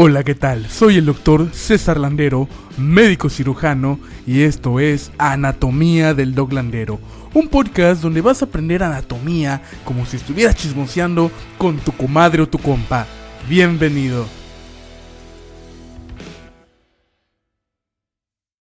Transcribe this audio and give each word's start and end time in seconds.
Hola, 0.00 0.22
¿qué 0.22 0.36
tal? 0.36 0.64
Soy 0.70 0.94
el 0.94 1.06
doctor 1.06 1.52
César 1.52 1.98
Landero, 1.98 2.46
médico 2.76 3.28
cirujano, 3.28 3.98
y 4.28 4.42
esto 4.42 4.78
es 4.78 5.10
Anatomía 5.18 6.14
del 6.14 6.36
Dog 6.36 6.52
Landero, 6.52 7.00
un 7.34 7.48
podcast 7.48 8.00
donde 8.00 8.20
vas 8.20 8.40
a 8.40 8.44
aprender 8.44 8.84
anatomía 8.84 9.60
como 9.84 10.06
si 10.06 10.18
estuvieras 10.18 10.54
chismoseando 10.54 11.32
con 11.58 11.78
tu 11.78 11.90
comadre 11.90 12.42
o 12.42 12.48
tu 12.48 12.58
compa. 12.58 13.08
Bienvenido. 13.48 14.28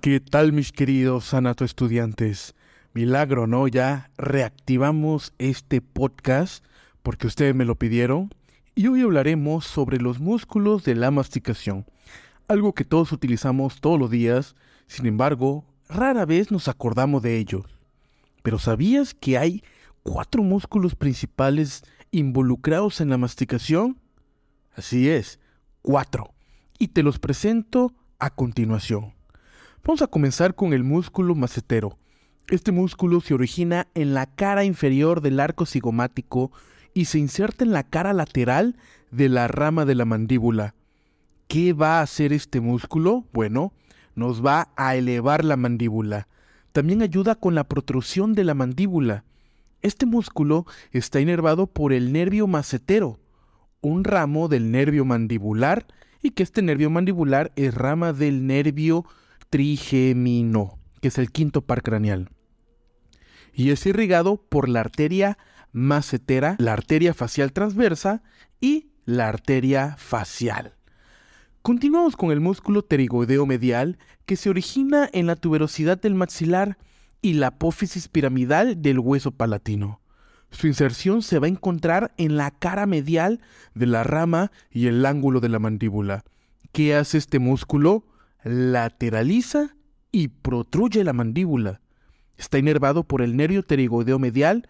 ¿Qué 0.01 0.19
tal 0.19 0.53
mis 0.53 0.71
queridos 0.71 1.35
anato 1.35 1.65
estudiantes? 1.65 2.55
Milagro, 2.95 3.45
¿no? 3.45 3.67
Ya 3.67 4.09
reactivamos 4.17 5.35
este 5.37 5.81
podcast 5.81 6.65
porque 7.03 7.27
ustedes 7.27 7.53
me 7.53 7.65
lo 7.65 7.75
pidieron 7.75 8.31
y 8.77 8.85
hoy 8.85 9.01
hablaremos 9.01 9.65
sobre 9.65 9.99
los 9.99 10.19
músculos 10.19 10.83
de 10.83 10.93
la 10.93 11.09
masticación, 11.09 11.87
algo 12.47 12.73
que 12.73 12.85
todos 12.85 13.11
utilizamos 13.11 13.81
todos 13.81 13.99
los 13.99 14.11
días, 14.11 14.55
sin 14.85 15.07
embargo, 15.07 15.65
rara 15.89 16.27
vez 16.27 16.51
nos 16.51 16.67
acordamos 16.67 17.23
de 17.23 17.39
ellos. 17.39 17.65
Pero 18.43 18.59
¿sabías 18.59 19.15
que 19.15 19.39
hay 19.39 19.63
cuatro 20.03 20.43
músculos 20.43 20.93
principales 20.93 21.85
involucrados 22.11 23.01
en 23.01 23.09
la 23.09 23.17
masticación? 23.17 23.97
Así 24.75 25.09
es, 25.09 25.39
cuatro. 25.81 26.35
Y 26.77 26.89
te 26.89 27.01
los 27.01 27.17
presento 27.17 27.95
a 28.19 28.29
continuación. 28.29 29.15
Vamos 29.83 30.03
a 30.03 30.07
comenzar 30.07 30.53
con 30.53 30.73
el 30.73 30.83
músculo 30.83 31.33
macetero. 31.33 31.97
Este 32.47 32.71
músculo 32.71 33.21
se 33.21 33.33
origina 33.33 33.87
en 33.95 34.13
la 34.13 34.27
cara 34.27 34.63
inferior 34.65 35.21
del 35.21 35.39
arco 35.39 35.65
cigomático 35.65 36.51
y 36.97 37.05
se 37.05 37.19
inserta 37.19 37.63
en 37.63 37.73
la 37.73 37.83
cara 37.83 38.11
lateral 38.11 38.75
de 39.11 39.29
la 39.29 39.47
rama 39.47 39.85
de 39.85 39.93
la 39.93 40.03
mandíbula. 40.03 40.73
¿Qué 41.47 41.71
va 41.71 41.99
a 41.99 42.01
hacer 42.01 42.33
este 42.33 42.59
músculo? 42.59 43.23
Bueno, 43.33 43.71
nos 44.15 44.43
va 44.43 44.69
a 44.75 44.95
elevar 44.95 45.45
la 45.45 45.57
mandíbula. 45.57 46.27
También 46.71 47.03
ayuda 47.03 47.35
con 47.35 47.53
la 47.53 47.65
protrusión 47.65 48.33
de 48.33 48.43
la 48.43 48.55
mandíbula. 48.55 49.25
Este 49.83 50.07
músculo 50.07 50.65
está 50.91 51.19
inervado 51.21 51.67
por 51.67 51.93
el 51.93 52.11
nervio 52.11 52.47
macetero, 52.47 53.19
un 53.81 54.03
ramo 54.03 54.47
del 54.47 54.71
nervio 54.71 55.05
mandibular, 55.05 55.85
y 56.23 56.31
que 56.31 56.41
este 56.41 56.63
nervio 56.63 56.89
mandibular 56.89 57.51
es 57.55 57.75
rama 57.75 58.11
del 58.11 58.47
nervio 58.47 59.05
trigemino, 59.51 60.79
que 60.99 61.09
es 61.09 61.19
el 61.19 61.31
quinto 61.31 61.61
par 61.61 61.83
craneal. 61.83 62.31
Y 63.53 63.69
es 63.69 63.85
irrigado 63.85 64.37
por 64.37 64.67
la 64.67 64.79
arteria 64.79 65.37
macetera, 65.71 66.55
la 66.59 66.73
arteria 66.73 67.13
facial 67.13 67.53
transversa 67.53 68.23
y 68.59 68.89
la 69.05 69.27
arteria 69.27 69.95
facial. 69.97 70.73
Continuamos 71.61 72.15
con 72.15 72.31
el 72.31 72.39
músculo 72.39 72.85
pterigoideo 72.85 73.45
medial 73.45 73.97
que 74.25 74.35
se 74.35 74.49
origina 74.49 75.09
en 75.11 75.27
la 75.27 75.35
tuberosidad 75.35 75.99
del 75.99 76.15
maxilar 76.15 76.77
y 77.21 77.33
la 77.33 77.47
apófisis 77.47 78.07
piramidal 78.07 78.81
del 78.81 78.99
hueso 78.99 79.31
palatino. 79.31 80.01
Su 80.49 80.67
inserción 80.67 81.21
se 81.21 81.39
va 81.39 81.47
a 81.47 81.49
encontrar 81.49 82.13
en 82.17 82.37
la 82.37 82.51
cara 82.51 82.85
medial 82.85 83.41
de 83.73 83.85
la 83.85 84.03
rama 84.03 84.51
y 84.71 84.87
el 84.87 85.05
ángulo 85.05 85.39
de 85.39 85.49
la 85.49 85.59
mandíbula. 85.59 86.23
¿Qué 86.71 86.95
hace 86.95 87.17
este 87.17 87.39
músculo? 87.39 88.05
Lateraliza 88.43 89.75
y 90.11 90.29
protruye 90.29 91.03
la 91.03 91.13
mandíbula. 91.13 91.81
Está 92.37 92.59
inervado 92.59 93.03
por 93.03 93.21
el 93.21 93.35
nervio 93.35 93.63
pterigoideo 93.63 94.19
medial 94.19 94.69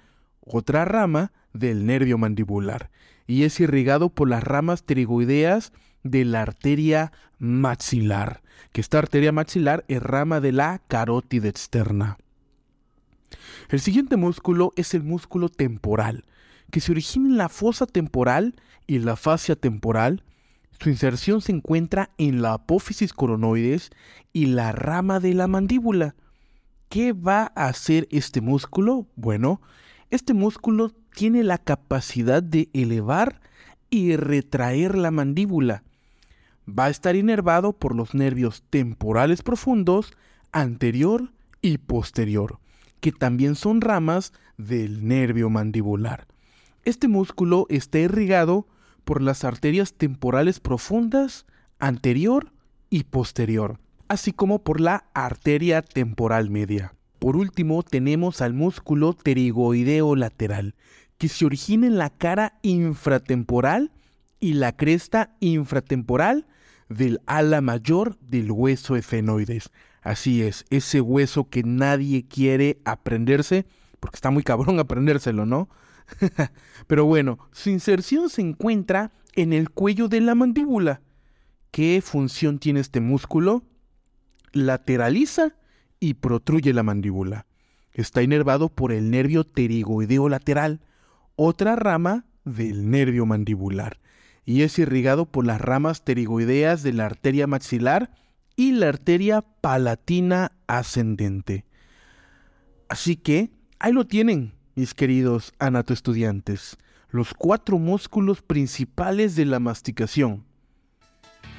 otra 0.50 0.86
rama 0.86 1.32
del 1.54 1.86
nervio 1.86 2.18
mandibular, 2.18 2.90
y 3.26 3.44
es 3.44 3.60
irrigado 3.60 4.10
por 4.10 4.30
las 4.30 4.44
ramas 4.44 4.82
pterigoideas 4.82 5.74
de 6.04 6.26
la 6.26 6.42
arteria 6.42 7.12
maxilar, 7.40 8.42
que 8.72 8.82
esta 8.82 9.00
arteria 9.00 9.32
maxilar 9.32 9.84
es 9.88 10.02
rama 10.02 10.40
de 10.40 10.52
la 10.52 10.82
carótida 10.88 11.48
externa. 11.48 12.18
El 13.70 13.80
siguiente 13.82 14.16
músculo 14.16 14.74
es 14.76 14.94
el 14.94 15.04
músculo 15.04 15.50
temporal, 15.50 16.26
que 16.72 16.80
se 16.80 16.92
origina 16.92 17.28
en 17.28 17.38
la 17.38 17.50
fosa 17.50 17.86
temporal 17.86 18.56
y 18.88 19.00
la 19.00 19.16
fascia 19.16 19.56
temporal. 19.56 20.24
Su 20.80 20.90
inserción 20.90 21.42
se 21.42 21.52
encuentra 21.52 22.12
en 22.18 22.42
la 22.42 22.54
apófisis 22.54 23.14
coronoides 23.14 23.90
y 24.32 24.48
la 24.48 24.72
rama 24.72 25.20
de 25.20 25.34
la 25.34 25.48
mandíbula. 25.48 26.16
¿Qué 26.90 27.12
va 27.14 27.52
a 27.56 27.68
hacer 27.68 28.08
este 28.12 28.40
músculo? 28.40 29.08
Bueno, 29.16 29.62
este 30.10 30.34
músculo 30.34 30.94
tiene 31.14 31.44
la 31.44 31.58
capacidad 31.58 32.42
de 32.42 32.70
elevar 32.74 33.42
y 33.90 34.16
retraer 34.16 34.98
la 34.98 35.12
mandíbula. 35.12 35.84
Va 36.68 36.86
a 36.86 36.90
estar 36.90 37.16
inervado 37.16 37.74
por 37.74 37.96
los 37.96 38.14
nervios 38.14 38.64
temporales 38.70 39.42
profundos, 39.42 40.14
anterior 40.52 41.32
y 41.62 41.78
posterior, 41.78 42.60
que 43.00 43.12
también 43.12 43.56
son 43.56 43.82
ramas 43.82 44.34
del 44.58 45.08
nervio 45.08 45.50
mandibular. 45.50 46.28
Este 46.84 47.08
músculo 47.08 47.66
está 47.70 48.00
irrigado 48.00 48.68
por 49.04 49.22
las 49.22 49.44
arterias 49.44 49.94
temporales 49.94 50.60
profundas, 50.60 51.46
anterior 51.80 52.52
y 52.90 53.04
posterior, 53.04 53.80
así 54.08 54.32
como 54.32 54.64
por 54.64 54.80
la 54.80 55.06
arteria 55.14 55.82
temporal 55.82 56.50
media. 56.50 56.97
Por 57.20 57.36
último, 57.36 57.84
tenemos 57.84 58.42
al 58.42 58.54
músculo 58.54 59.14
pterigoideo 59.14 60.16
lateral, 60.16 60.76
que 61.18 61.30
se 61.30 61.46
origina 61.46 61.88
en 61.88 61.98
la 61.98 62.12
cara 62.12 62.60
infratemporal 62.62 63.92
y 64.40 64.54
la 64.54 64.76
cresta 64.76 65.36
infratemporal 65.40 66.46
del 66.90 67.22
ala 67.26 67.62
mayor 67.62 68.18
del 68.20 68.52
hueso 68.52 68.96
efenoides. 68.96 69.72
Así 70.02 70.44
es, 70.44 70.66
ese 70.70 71.02
hueso 71.02 71.50
que 71.50 71.64
nadie 71.64 72.28
quiere 72.28 72.80
aprenderse, 72.86 73.66
porque 74.00 74.18
está 74.18 74.30
muy 74.30 74.44
cabrón 74.44 74.80
aprendérselo, 74.80 75.46
¿no? 75.46 75.70
Pero 76.88 77.06
bueno, 77.06 77.40
su 77.52 77.70
inserción 77.70 78.30
se 78.30 78.42
encuentra 78.42 79.12
en 79.34 79.54
el 79.54 79.70
cuello 79.70 80.08
de 80.08 80.22
la 80.22 80.36
mandíbula. 80.36 81.02
¿Qué 81.72 82.02
función 82.02 82.60
tiene 82.60 82.80
este 82.80 83.02
músculo? 83.02 83.64
Lateraliza 84.54 85.56
y 86.00 86.16
protruye 86.16 86.74
la 86.74 86.84
mandíbula. 86.84 87.46
Está 87.94 88.22
inervado 88.22 88.70
por 88.70 88.92
el 88.92 89.10
nervio 89.10 89.44
pterigoideo 89.44 90.30
lateral, 90.30 90.82
otra 91.36 91.76
rama 91.76 92.26
del 92.46 92.90
nervio 92.90 93.26
mandibular, 93.26 94.00
y 94.46 94.62
es 94.62 94.78
irrigado 94.80 95.26
por 95.26 95.46
las 95.46 95.60
ramas 95.60 96.02
pterigoideas 96.02 96.84
de 96.84 96.94
la 96.94 97.06
arteria 97.06 97.48
maxilar 97.48 98.12
y 98.56 98.72
la 98.72 98.90
arteria 98.90 99.42
palatina 99.42 100.52
ascendente. 100.68 101.66
Así 102.90 103.16
que, 103.16 103.52
ahí 103.80 103.92
lo 103.92 104.06
tienen, 104.06 104.54
mis 104.76 104.94
queridos 104.94 105.54
anatoestudiantes, 105.60 106.78
los 107.10 107.34
cuatro 107.34 107.80
músculos 107.80 108.42
principales 108.42 109.36
de 109.36 109.46
la 109.46 109.60
masticación. 109.60 110.46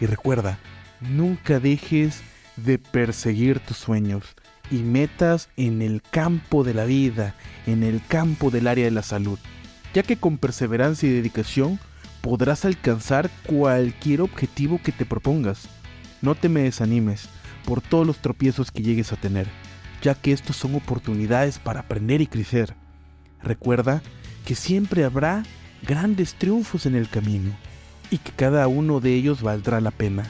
Y 0.00 0.06
recuerda, 0.06 0.58
nunca 1.00 1.60
dejes 1.60 2.22
de 2.64 2.78
perseguir 2.78 3.60
tus 3.60 3.76
sueños 3.76 4.24
y 4.70 4.76
metas 4.76 5.48
en 5.56 5.82
el 5.82 6.02
campo 6.02 6.64
de 6.64 6.74
la 6.74 6.84
vida, 6.84 7.34
en 7.66 7.82
el 7.82 8.02
campo 8.06 8.50
del 8.50 8.66
área 8.66 8.84
de 8.84 8.90
la 8.90 9.02
salud, 9.02 9.38
ya 9.94 10.02
que 10.02 10.16
con 10.16 10.38
perseverancia 10.38 11.08
y 11.08 11.12
dedicación 11.12 11.78
podrás 12.20 12.64
alcanzar 12.64 13.30
cualquier 13.46 14.20
objetivo 14.20 14.80
que 14.82 14.92
te 14.92 15.06
propongas. 15.06 15.68
No 16.20 16.34
te 16.34 16.48
me 16.48 16.62
desanimes 16.62 17.28
por 17.64 17.80
todos 17.80 18.06
los 18.06 18.18
tropiezos 18.18 18.70
que 18.70 18.82
llegues 18.82 19.12
a 19.12 19.16
tener, 19.16 19.46
ya 20.02 20.14
que 20.14 20.32
estos 20.32 20.56
son 20.56 20.74
oportunidades 20.74 21.58
para 21.58 21.80
aprender 21.80 22.20
y 22.20 22.26
crecer. 22.26 22.74
Recuerda 23.42 24.02
que 24.44 24.54
siempre 24.54 25.04
habrá 25.04 25.44
grandes 25.86 26.34
triunfos 26.34 26.86
en 26.86 26.94
el 26.94 27.08
camino 27.08 27.52
y 28.10 28.18
que 28.18 28.32
cada 28.32 28.66
uno 28.68 29.00
de 29.00 29.14
ellos 29.14 29.42
valdrá 29.42 29.80
la 29.80 29.90
pena. 29.90 30.24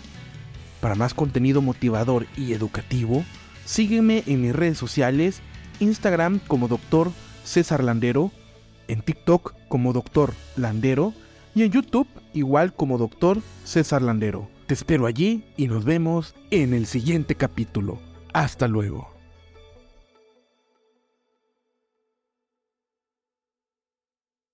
Para 0.80 0.94
más 0.94 1.14
contenido 1.14 1.60
motivador 1.62 2.26
y 2.36 2.52
educativo, 2.52 3.24
sígueme 3.64 4.22
en 4.26 4.42
mis 4.42 4.54
redes 4.54 4.78
sociales, 4.78 5.40
Instagram 5.80 6.40
como 6.46 6.68
Dr. 6.68 7.10
César 7.44 7.82
Landero, 7.82 8.30
en 8.86 9.02
TikTok 9.02 9.54
como 9.68 9.92
Dr. 9.92 10.32
Landero 10.56 11.12
y 11.54 11.64
en 11.64 11.72
YouTube 11.72 12.08
igual 12.32 12.72
como 12.72 12.98
Dr. 12.98 13.40
César 13.64 14.02
Landero. 14.02 14.48
Te 14.66 14.74
espero 14.74 15.06
allí 15.06 15.44
y 15.56 15.66
nos 15.66 15.84
vemos 15.84 16.34
en 16.50 16.74
el 16.74 16.86
siguiente 16.86 17.34
capítulo. 17.34 17.98
Hasta 18.32 18.68
luego. 18.68 19.17